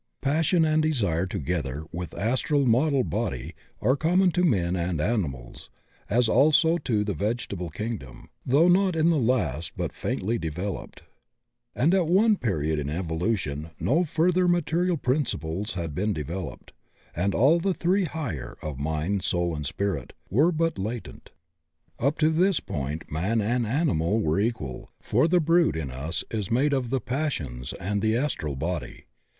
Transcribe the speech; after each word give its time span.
Passion 0.21 0.65
and 0.65 0.81
desire 0.81 1.27
together 1.27 1.85
with 1.91 2.15
astral 2.17 2.65
model 2.65 3.03
body 3.03 3.53
are 3.83 3.95
common 3.95 4.31
to 4.31 4.43
men 4.43 4.75
and 4.75 4.99
animals, 4.99 5.69
as 6.09 6.27
also 6.27 6.79
to 6.79 7.03
the 7.03 7.13
vege 7.13 7.45
table 7.49 7.69
kingdom, 7.69 8.31
though 8.43 8.65
in 8.65 9.09
the 9.11 9.19
last 9.19 9.73
but 9.77 9.93
faintly 9.93 10.39
devel 10.39 10.81
oped. 10.81 11.03
A^d 11.77 11.93
at 11.93 12.07
one 12.07 12.35
period 12.35 12.79
in 12.79 12.89
evolution 12.89 13.69
no 13.79 14.03
further 14.03 14.47
material 14.47 14.97
principles 14.97 15.75
had 15.75 15.93
been 15.93 16.13
developed, 16.13 16.73
and 17.15 17.35
all 17.35 17.59
the 17.59 17.75
three 17.75 18.05
higjier, 18.07 18.55
of 18.63 18.79
Mind, 18.79 19.23
Soul, 19.23 19.55
and 19.55 19.67
Spirit, 19.67 20.13
were 20.31 20.51
but 20.51 20.79
latent. 20.79 21.29
Up 21.99 22.17
to 22.17 22.31
this 22.31 22.59
point 22.59 23.11
man 23.11 23.39
and 23.39 23.67
animal 23.67 24.19
were 24.19 24.39
equal, 24.39 24.89
for 24.99 25.27
the 25.27 25.39
brute 25.39 25.75
in 25.75 25.91
us 25.91 26.23
is 26.31 26.49
made 26.49 26.73
of 26.73 26.89
the 26.89 27.01
passions 27.01 27.71
and 27.73 28.01
the 28.01 28.17
astral 28.17 28.55
body. 28.55 29.05